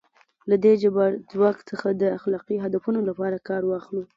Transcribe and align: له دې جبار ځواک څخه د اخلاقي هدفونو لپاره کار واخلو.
له 0.49 0.55
دې 0.63 0.73
جبار 0.83 1.11
ځواک 1.31 1.57
څخه 1.69 1.87
د 2.01 2.03
اخلاقي 2.17 2.57
هدفونو 2.63 2.99
لپاره 3.09 3.43
کار 3.49 3.61
واخلو. 3.65 4.03